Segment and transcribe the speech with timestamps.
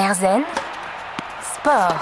[0.00, 0.40] Erzen
[1.54, 2.00] Sport.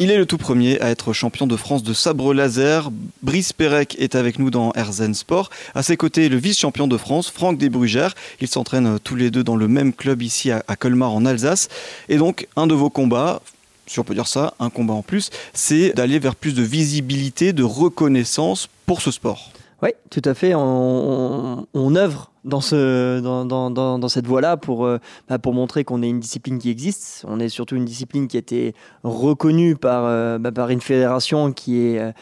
[0.00, 2.90] Il est le tout premier à être champion de France de sabre laser.
[3.22, 5.48] Brice Pérec est avec nous dans Erzen Sport.
[5.76, 8.16] À ses côtés, le vice-champion de France, Franck Desbrugères.
[8.40, 11.68] Ils s'entraînent tous les deux dans le même club ici à Colmar en Alsace.
[12.08, 13.42] Et donc, un de vos combats,
[13.86, 17.52] si on peut dire ça, un combat en plus, c'est d'aller vers plus de visibilité,
[17.52, 19.52] de reconnaissance pour ce sport.
[19.82, 20.52] Oui, tout à fait.
[20.54, 24.98] On, œuvre dans, ce, dans, dans, dans cette voie-là pour, euh,
[25.28, 27.24] bah, pour montrer qu'on est une discipline qui existe.
[27.28, 31.52] On est surtout une discipline qui a été reconnue par, euh, bah, par une fédération
[31.52, 32.12] qui est euh,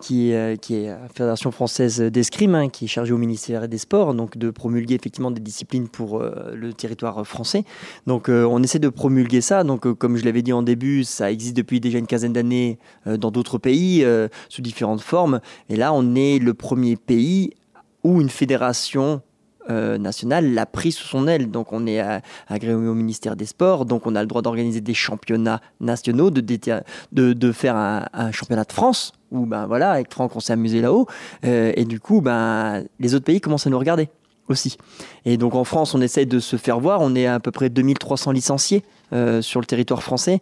[0.00, 4.36] qui, est la Fédération française d'escrime, hein, qui est chargée au ministère des Sports, donc
[4.36, 7.62] de promulguer effectivement des disciplines pour le territoire français.
[8.08, 9.62] Donc on essaie de promulguer ça.
[9.62, 13.30] Donc comme je l'avais dit en début, ça existe depuis déjà une quinzaine d'années dans
[13.30, 14.04] d'autres pays
[14.48, 15.38] sous différentes formes.
[15.68, 17.52] Et là, on est le premier pays
[18.02, 19.22] où une fédération
[19.70, 21.50] euh, nationale l'a pris sous son aile.
[21.50, 22.00] Donc on est
[22.48, 27.52] agréé au ministère des Sports, donc on a le droit d'organiser des championnats nationaux, de,
[27.52, 31.06] faire un, championnat de France, où ben, voilà, avec Franck on s'est amusé là-haut,
[31.44, 34.08] euh, et du coup ben, les autres pays commencent à nous regarder
[34.48, 34.76] aussi.
[35.24, 37.70] Et donc en France on essaie de se faire voir, on est à, peu près
[37.70, 38.82] 2300 licenciés
[39.12, 40.40] euh, sur le territoire français.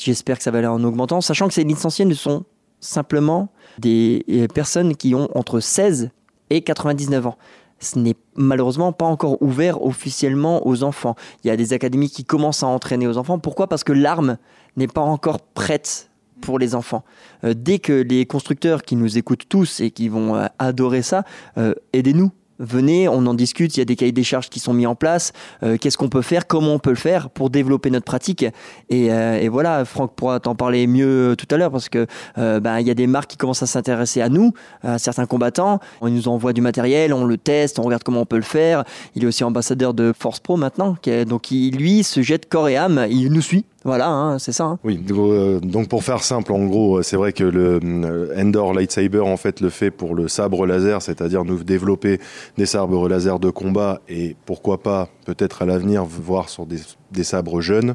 [0.00, 2.44] J'espère que ça va aller en augmentant, sachant que ces licenciés ne sont
[2.80, 6.10] simplement des personnes qui ont entre 16
[6.50, 7.36] et 99 ans
[7.78, 11.14] ce n'est malheureusement pas encore ouvert officiellement aux enfants.
[11.44, 13.38] Il y a des académies qui commencent à entraîner aux enfants.
[13.38, 13.68] Pourquoi?
[13.68, 14.38] Parce que l'arme
[14.76, 16.10] n'est pas encore prête
[16.40, 17.04] pour les enfants.
[17.44, 21.24] Euh, dès que les constructeurs qui nous écoutent tous et qui vont euh, adorer ça,
[21.58, 24.72] euh, aidez-nous venez, on en discute, il y a des cahiers des charges qui sont
[24.72, 27.90] mis en place, euh, qu'est-ce qu'on peut faire, comment on peut le faire pour développer
[27.90, 28.44] notre pratique?
[28.90, 32.06] Et, euh, voilà, Franck pourra t'en parler mieux tout à l'heure parce que
[32.38, 35.26] euh, ben, il y a des marques qui commencent à s'intéresser à nous, à certains
[35.26, 35.80] combattants.
[36.00, 38.84] On nous envoie du matériel, on le teste, on regarde comment on peut le faire.
[39.14, 40.96] Il est aussi ambassadeur de Force Pro maintenant,
[41.26, 43.64] donc lui se jette corps et âme, il nous suit.
[43.86, 44.64] Voilà, hein, c'est ça.
[44.64, 44.78] Hein.
[44.82, 49.20] Oui, euh, donc pour faire simple, en gros, c'est vrai que le euh, Endor Lightsaber
[49.20, 52.18] en fait le fait pour le sabre laser, c'est-à-dire nous développer
[52.58, 56.78] des sabres laser de combat et pourquoi pas peut-être à l'avenir voir sur des,
[57.22, 57.94] sabres jeunes.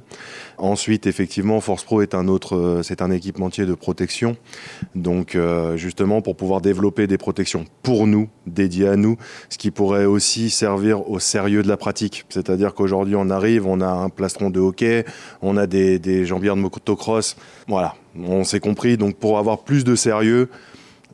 [0.58, 4.38] Ensuite, effectivement, Force Pro est un autre, euh, c'est un équipementier de protection.
[4.96, 9.18] Donc, euh, justement, pour pouvoir développer des protections pour nous, dédiées à nous,
[9.50, 12.26] ce qui pourrait aussi servir au sérieux de la pratique.
[12.30, 15.06] C'est-à-dire qu'aujourd'hui, on arrive, on a un plastron de hockey,
[15.42, 17.36] on a des, des jambières de motocross.
[17.68, 18.98] Voilà, on s'est compris.
[18.98, 20.50] Donc, pour avoir plus de sérieux,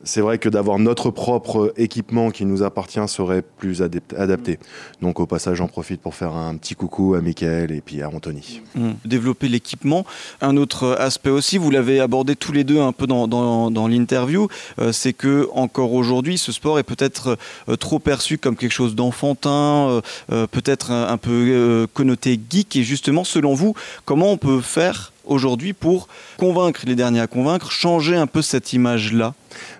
[0.04, 4.58] c'est vrai que d'avoir notre propre équipement qui nous appartient serait plus adapté.
[5.02, 8.08] Donc au passage, j'en profite pour faire un petit coucou à Michael et puis à
[8.08, 8.62] Anthony.
[8.74, 8.90] Mmh.
[9.04, 10.04] Développer l'équipement.
[10.40, 14.48] Un autre aspect aussi, vous l'avez abordé tous les deux un peu dans, l'interview,
[14.78, 17.38] euh, c'est que encore aujourd'hui, ce sport est peut-être
[17.68, 20.00] euh, trop perçu comme quelque chose d'enfantin,
[20.30, 22.76] euh, peut-être un, un, peu connoté geek.
[22.76, 26.08] Et justement, selon vous, comment on peut faire aujourd'hui pour
[26.38, 29.34] convaincre les derniers à convaincre, changer un peu cette image-là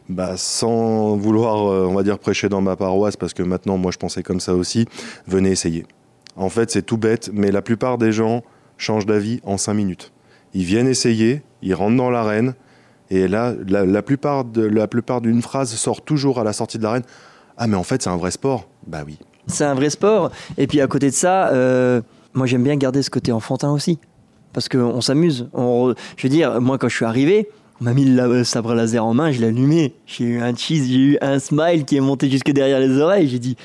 [0.09, 3.93] bah, sans vouloir, euh, on va dire, prêcher dans ma paroisse, parce que maintenant, moi,
[3.93, 4.87] je pensais comme ça aussi,
[5.27, 5.87] venez essayer.
[6.37, 8.43] En fait, c'est tout bête, mais la plupart des gens
[8.77, 10.13] changent d'avis en 5 minutes.
[10.55, 12.55] Ils viennent essayer, ils rentrent dans l'arène,
[13.11, 16.83] et là, la, plupart de la plupart d'une phrase sort toujours à la sortie de
[16.83, 17.05] l'arène.
[17.57, 18.69] Ah, mais en fait, c'est un vrai sport.
[18.87, 19.19] Bah oui.
[19.47, 20.31] C'est un vrai sport.
[20.59, 22.03] Et puis à côté de ça, euh,
[22.35, 23.99] moi, j'aime bien garder ce côté enfantin aussi
[24.53, 25.49] parce qu'on s'amuse.
[25.55, 27.49] je veux dire, moi quand je suis arrivé,
[27.81, 29.95] on m'a mis le sabre laser en main, je l'ai allumé.
[30.07, 33.29] J'ai eu un cheese, j'ai eu un smile qui est monté jusque derrière les oreilles.
[33.29, 33.57] J'ai dit,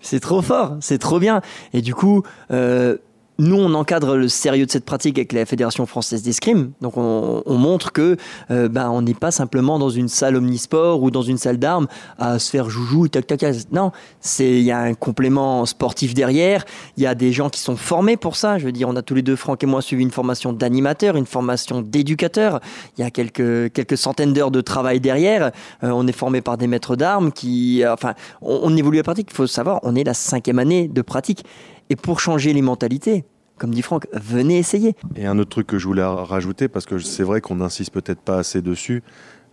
[0.00, 1.40] c'est trop fort, c'est trop bien.
[1.72, 2.96] Et du coup, euh,
[3.40, 6.72] nous, on encadre le sérieux de cette pratique avec la Fédération française d'escrime.
[6.80, 8.16] Donc, on, montre que
[8.50, 11.86] euh, ben, on n'est pas simplement dans une salle omnisport ou dans une salle d'armes
[12.18, 13.56] à se faire joujou, tac, tac, tac.
[13.72, 13.92] Non,
[14.38, 16.64] il y a un complément sportif derrière.
[16.98, 18.58] Il y a des gens qui sont formés pour ça.
[18.58, 21.16] Je veux dire, on a tous les deux, Franck et moi, suivi une formation d'animateur,
[21.16, 22.60] une formation d'éducateur.
[22.98, 25.50] Il y a quelques, quelques centaines d'heures de travail derrière.
[25.82, 29.02] Euh, on est formé par des maîtres d'armes qui, euh, enfin, on, on évolue la
[29.02, 29.28] pratique.
[29.30, 31.44] Il faut savoir, on est la cinquième année de pratique.
[31.90, 33.24] Et pour changer les mentalités,
[33.58, 34.94] comme dit Franck, venez essayer.
[35.16, 38.20] Et un autre truc que je voulais rajouter, parce que c'est vrai qu'on n'insiste peut-être
[38.20, 39.02] pas assez dessus,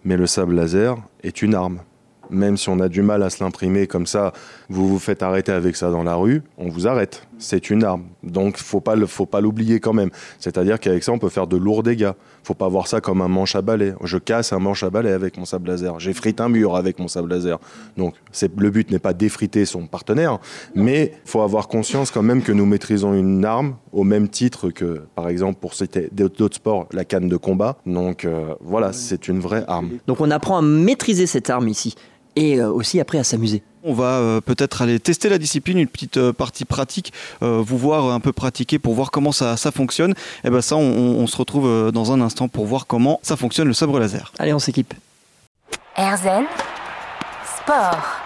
[0.06, 1.82] mais le sable laser est une arme.
[2.30, 4.34] Même si on a du mal à se l'imprimer comme ça,
[4.70, 7.27] vous vous faites arrêter avec ça dans la rue, on vous arrête.
[7.40, 8.06] C'est une arme.
[8.24, 10.10] Donc faut pas faut pas l'oublier quand même.
[10.40, 12.12] C'est-à-dire qu'avec ça on peut faire de lourds dégâts.
[12.44, 13.94] Faut pas voir ça comme un manche à balai.
[14.04, 16.00] Je casse un manche à balai avec mon sable laser.
[16.00, 17.60] J'effrite un mur avec mon sable laser.
[17.98, 20.40] Donc c'est le but n'est pas d'effriter son partenaire,
[20.76, 25.02] mais faut avoir conscience quand même que nous maîtrisons une arme au même titre que
[25.16, 27.78] par exemple pour citer d'autres sports la canne de combat.
[27.86, 29.90] Donc euh, voilà, c'est une vraie arme.
[30.08, 31.96] Donc on apprend à maîtriser cette arme ici.
[32.38, 33.64] Et euh, aussi après à s'amuser.
[33.84, 37.12] On va euh, peut-être aller tester la discipline, une petite euh, partie pratique,
[37.42, 40.14] vous voir un peu pratiquer pour voir comment ça, ça fonctionne.
[40.44, 43.68] Et ben ça, on, on se retrouve dans un instant pour voir comment ça fonctionne
[43.68, 44.32] le sabre laser.
[44.38, 44.94] Allez, on s'équipe.
[45.98, 46.46] Erzen
[47.58, 48.17] Sport.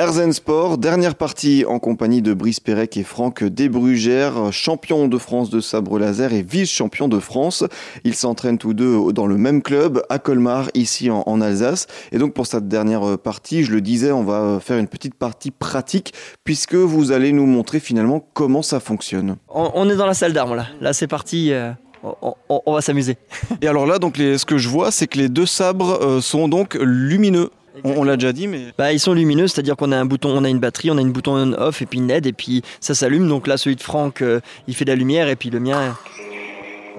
[0.00, 5.50] Erzen Sport, dernière partie en compagnie de Brice Pérec et Franck Desbrugères, champion de France
[5.50, 7.62] de sabre laser et vice-champion de France.
[8.02, 11.86] Ils s'entraînent tous deux dans le même club à Colmar, ici en, en, Alsace.
[12.10, 15.52] Et donc pour cette dernière partie, je le disais, on va faire une petite partie
[15.52, 16.12] pratique
[16.42, 19.36] puisque vous allez nous montrer finalement comment ça fonctionne.
[19.48, 20.66] On, on est dans la salle d'armes là.
[20.80, 21.52] Là c'est parti.
[21.52, 21.70] Euh...
[22.02, 23.16] On, on, on, va s'amuser.
[23.62, 26.20] Et alors là, donc les, ce que je vois, c'est que les deux sabres euh,
[26.20, 27.48] sont donc lumineux.
[27.82, 28.66] On, on l'a déjà dit, mais.
[28.78, 31.00] Bah, ils sont lumineux, c'est-à-dire qu'on a un bouton, on a une batterie, on a
[31.00, 33.28] une bouton on-off et puis une LED, et puis ça s'allume.
[33.28, 35.96] Donc là, celui de Franck, euh, il fait de la lumière, et puis le mien,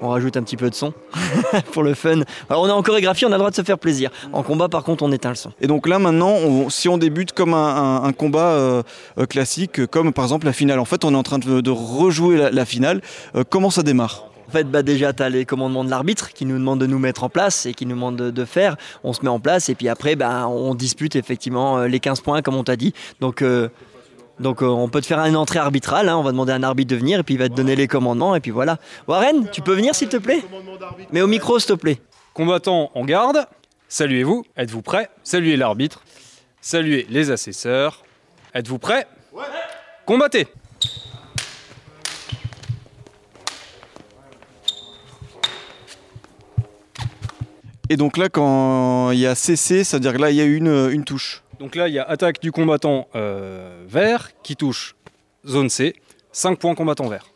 [0.02, 0.92] on rajoute un petit peu de son
[1.72, 2.20] pour le fun.
[2.50, 4.10] Alors on est en chorégraphie, on a le droit de se faire plaisir.
[4.32, 5.52] En combat, par contre, on éteint le son.
[5.60, 8.82] Et donc là, maintenant, on, si on débute comme un, un, un combat euh,
[9.28, 12.36] classique, comme par exemple la finale, en fait, on est en train de, de rejouer
[12.36, 13.00] la, la finale.
[13.34, 14.25] Euh, comment ça démarre?
[14.48, 16.98] En fait, bah déjà, tu as les commandements de l'arbitre qui nous demande de nous
[16.98, 18.76] mettre en place et qui nous demande de, de, faire.
[19.02, 22.42] On se met en place et puis après, bah, on dispute effectivement les 15 points,
[22.42, 22.94] comme on t'a dit.
[23.20, 23.68] Donc, euh,
[24.38, 26.08] donc euh, on peut te faire une entrée arbitrale.
[26.08, 27.76] Hein, on va demander à un arbitre de venir et puis il va te donner
[27.76, 28.34] les commandements.
[28.36, 28.78] Et puis voilà.
[29.08, 30.42] Warren, tu peux venir s'il te plaît?
[31.12, 32.00] Mais au micro, s'il te plaît.
[32.34, 33.46] Combattant en garde,
[33.88, 34.44] saluez-vous.
[34.56, 35.08] Êtes-vous prêts?
[35.22, 36.02] Saluez l'arbitre.
[36.60, 38.04] Saluez les assesseurs.
[38.54, 39.06] Êtes-vous prêts?
[39.32, 39.44] Ouais.
[40.04, 40.46] Combattez
[47.88, 50.40] Et donc là, quand il y a CC, ça veut dire que là, il y
[50.40, 51.42] a une, une touche.
[51.60, 54.96] Donc là, il y a attaque du combattant euh, vert qui touche
[55.46, 55.94] zone C.
[56.32, 57.26] 5 points combattant vert.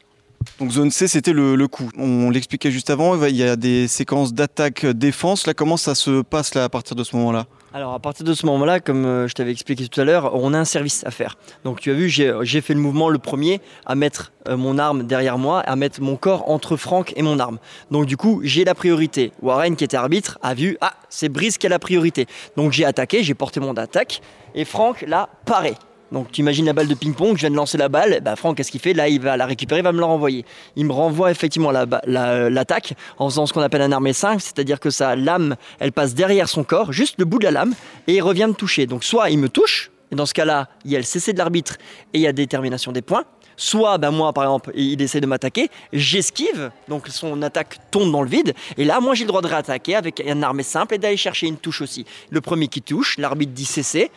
[0.59, 1.91] Donc zone C, c'était le, le, coup.
[1.97, 5.47] On l'expliquait juste avant, il y a des séquences d'attaque-défense.
[5.47, 7.47] Là, comment ça se passe là, à partir de ce moment-là?
[7.73, 10.53] Alors à partir de ce moment-là, comme euh, je t'avais expliqué tout à l'heure, on
[10.55, 11.37] a un service à faire.
[11.65, 15.05] Donc tu as vu, j'ai fait le mouvement le premier à mettre euh, mon arme
[15.05, 17.59] derrière moi, à mettre mon corps entre Franck et mon arme.
[17.91, 19.33] Donc du coup, j'ai la priorité.
[19.41, 22.27] Warren qui était arbitre a vu, ah, c'est Brice qui a la priorité.
[22.57, 24.21] Donc j'ai attaqué, j'ai porté mon attaque,
[24.55, 25.75] et Franck l'a paré.
[26.13, 28.57] Donc tu imagines la balle de ping-pong, je viens de lancer la balle, bah Franck
[28.57, 28.95] qu'est-ce qu'il fait?
[28.95, 30.45] Là il va la récupérer, il va me la renvoyer.
[30.75, 32.65] Il me renvoie effectivement l'attaque la, la,
[33.19, 36.49] en faisant ce qu'on appelle un armé 5, c'est-à-dire que sa lame, elle passe derrière
[36.49, 37.75] son corps, juste le bout de la lame,
[38.09, 38.87] et il revient me toucher.
[38.87, 41.39] Donc soit il me touche, et dans ce cas-là, il y a le CC de
[41.39, 41.77] l'arbitre
[42.13, 43.25] et il y a détermination des points.
[43.57, 48.23] Soit, ben moi par exemple, il essaie de m'attaquer, j'esquive, donc son attaque tombe dans
[48.23, 50.99] le vide, et là, moi j'ai le droit de réattaquer avec un armé simple et
[50.99, 52.07] d'aller chercher une touche aussi.
[52.31, 54.11] Le premier qui touche, l'arbitre dit CC,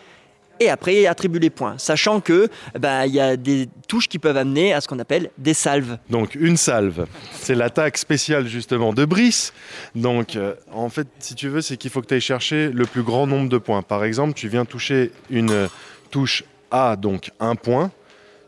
[0.59, 4.73] et après attribue les points, sachant que bah, y a des touches qui peuvent amener
[4.73, 5.97] à ce qu'on appelle des salves.
[6.09, 9.53] Donc une salve, c'est l'attaque spéciale justement de Brice.
[9.95, 12.85] Donc euh, en fait, si tu veux, c'est qu'il faut que tu ailles chercher le
[12.85, 13.81] plus grand nombre de points.
[13.81, 15.67] Par exemple, tu viens toucher une
[16.11, 17.91] touche A, donc un point.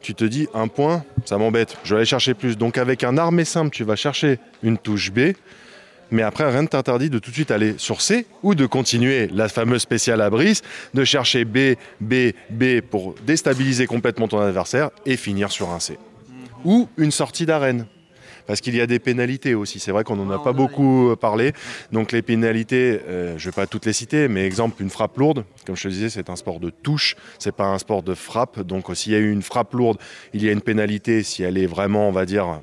[0.02, 2.58] Tu te dis un point, ça m'embête, je vais aller chercher plus.
[2.58, 5.32] Donc avec un armé simple, tu vas chercher une touche B.
[6.12, 9.28] Mais après, rien ne t'interdit de tout de suite aller sur C ou de continuer
[9.28, 10.62] la fameuse spéciale à brise,
[10.94, 15.98] de chercher B, B, B pour déstabiliser complètement ton adversaire et finir sur un C.
[16.64, 17.86] Ou une sortie d'arène.
[18.48, 19.80] Parce qu'il y a des pénalités aussi.
[19.80, 21.54] C'est vrai qu'on n'en a pas beaucoup parlé.
[21.92, 25.18] Donc les pénalités, euh, je ne vais pas toutes les citer, mais exemple, une frappe
[25.18, 25.46] lourde.
[25.66, 28.60] Comme je te disais, c'est un sport de touche, c'est pas un sport de frappe.
[28.62, 29.98] Donc s'il y a eu une frappe lourde,
[30.34, 32.62] il y a une pénalité si elle est vraiment, on va dire,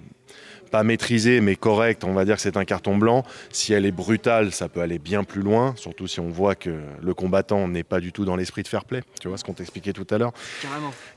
[0.73, 3.25] pas maîtrisée mais correcte, on va dire que c'est un carton blanc.
[3.51, 6.81] Si elle est brutale, ça peut aller bien plus loin, surtout si on voit que
[7.01, 9.03] le combattant n'est pas du tout dans l'esprit de fair play.
[9.21, 10.33] Tu vois ce qu'on t'expliquait tout à l'heure.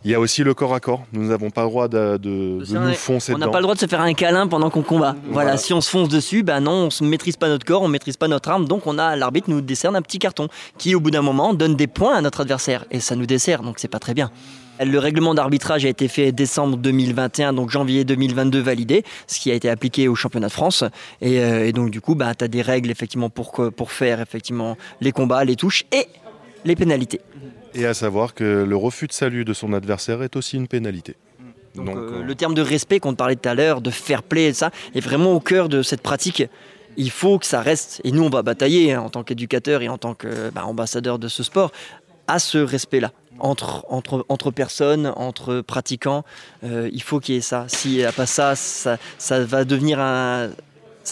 [0.04, 1.06] Il y a aussi le corps à corps.
[1.14, 3.76] Nous n'avons pas le droit de, de, de nous foncer On n'a pas le droit
[3.76, 5.16] de se faire un câlin pendant qu'on combat.
[5.24, 5.32] Voilà.
[5.32, 5.58] voilà.
[5.58, 7.94] si on se fonce dessus, ben non, on ne maîtrise pas notre corps, on ne
[7.94, 11.00] maîtrise pas notre arme, donc on a l'arbitre nous décerne un petit carton qui, au
[11.00, 13.88] bout d'un moment, donne des points à notre adversaire et ça nous dessert, donc c'est
[13.88, 14.32] pas très bien.
[14.80, 19.54] Le règlement d'arbitrage a été fait décembre 2021, donc janvier 2022 validé, ce qui a
[19.54, 20.84] été appliqué au championnat de France.
[21.22, 24.20] Et, euh, et donc du coup, bah, tu as des règles effectivement pour, pour faire
[24.20, 26.08] effectivement les combats, les touches et
[26.66, 27.22] les pénalités.
[27.74, 31.16] Et à savoir que le refus de salut de son adversaire est aussi une pénalité.
[31.76, 34.24] Donc, donc euh, le terme de respect qu'on te parlait tout à l'heure, de fair
[34.24, 36.44] play et ça, est vraiment au cœur de cette pratique
[36.98, 39.90] il faut que ça reste, et nous on va batailler hein, en tant qu'éducateur et
[39.90, 41.72] en tant qu'ambassadeur bah, de ce sport,
[42.28, 46.24] à ce respect-là entre, entre, entre personnes, entre pratiquants.
[46.64, 47.66] Euh, il faut qu'il y ait ça.
[47.68, 50.50] S'il n'y a pas ça, ça, ça va devenir un,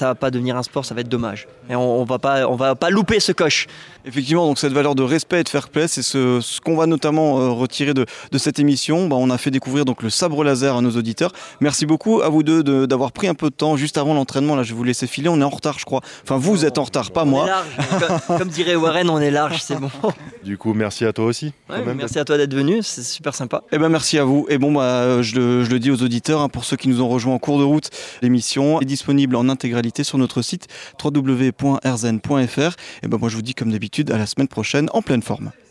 [0.02, 1.48] va pas devenir un sport, ça va être dommage.
[1.70, 3.68] Et on, on va pas, on va pas louper ce coche.
[4.06, 6.88] Effectivement, donc cette valeur de respect et de fair play, c'est ce, ce qu'on va
[6.88, 9.08] notamment euh, retirer de, de cette émission.
[9.08, 11.32] Bah, on a fait découvrir donc le sabre laser à nos auditeurs.
[11.62, 14.58] Merci beaucoup à vous deux de- d'avoir pris un peu de temps juste avant l'entraînement.
[14.58, 15.30] Là, je vais vous laisser filer.
[15.30, 16.02] On est en retard, je crois.
[16.24, 17.46] Enfin, vous êtes en retard, pas On est moi.
[17.46, 17.68] large.
[18.28, 19.90] comme, comme dirait Warren, on est large, c'est bon.
[20.44, 21.54] Du coup, merci à toi aussi.
[21.70, 21.96] quand Ouais, même.
[21.98, 23.64] merci à toi d'être venu, c'est super sympa.
[23.72, 24.46] Eh ben merci à vous.
[24.50, 27.02] Et bon, bah, je, le, je le dis aux auditeurs, hein, pour ceux qui nous
[27.02, 27.90] ont rejoints en cours de route,
[28.22, 30.68] l'émission est disponible en intégralité sur notre site
[33.02, 35.54] Et ben moi, je vous dis comme d'habitude, à la semaine prochaine en pleine forme.